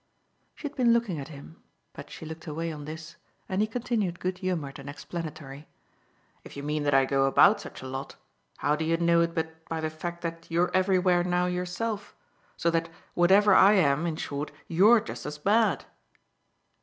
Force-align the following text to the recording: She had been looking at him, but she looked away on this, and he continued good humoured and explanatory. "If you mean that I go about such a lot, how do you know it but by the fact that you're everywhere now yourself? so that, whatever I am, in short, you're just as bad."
She 0.55 0.67
had 0.67 0.75
been 0.75 0.93
looking 0.93 1.19
at 1.19 1.27
him, 1.27 1.61
but 1.93 2.09
she 2.09 2.25
looked 2.25 2.47
away 2.47 2.71
on 2.71 2.85
this, 2.85 3.17
and 3.47 3.61
he 3.61 3.67
continued 3.67 4.19
good 4.19 4.39
humoured 4.39 4.79
and 4.79 4.89
explanatory. 4.89 5.67
"If 6.43 6.57
you 6.57 6.63
mean 6.63 6.81
that 6.85 6.95
I 6.95 7.05
go 7.05 7.25
about 7.25 7.61
such 7.61 7.83
a 7.83 7.87
lot, 7.87 8.15
how 8.57 8.75
do 8.75 8.83
you 8.83 8.97
know 8.97 9.21
it 9.21 9.35
but 9.35 9.63
by 9.69 9.79
the 9.79 9.91
fact 9.91 10.21
that 10.23 10.49
you're 10.49 10.71
everywhere 10.73 11.23
now 11.23 11.45
yourself? 11.45 12.15
so 12.57 12.71
that, 12.71 12.89
whatever 13.13 13.53
I 13.53 13.73
am, 13.73 14.07
in 14.07 14.15
short, 14.15 14.51
you're 14.67 15.01
just 15.01 15.27
as 15.27 15.37
bad." 15.37 15.85